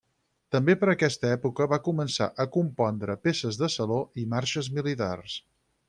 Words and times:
També 0.53 0.75
per 0.83 0.87
aquesta 0.93 1.29
època 1.33 1.67
va 1.75 1.79
començar 1.89 2.29
a 2.45 2.47
compondre 2.57 3.19
peces 3.27 3.61
de 3.65 3.71
saló 3.77 4.01
i 4.23 4.27
marxes 4.35 4.73
militars. 4.81 5.39